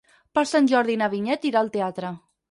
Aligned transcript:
Per 0.37 0.43
Sant 0.51 0.69
Jordi 0.71 0.95
na 1.01 1.09
Vinyet 1.11 1.45
irà 1.49 1.61
al 1.61 1.69
teatre. 1.77 2.11